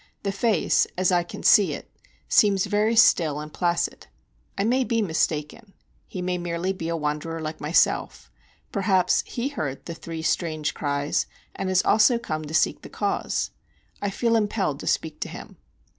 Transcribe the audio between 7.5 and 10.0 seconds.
myself; perhaps he heard the